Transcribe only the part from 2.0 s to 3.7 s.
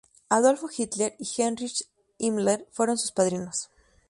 Himmler fueron sus padrinos.